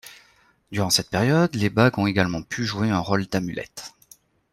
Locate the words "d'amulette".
3.27-3.93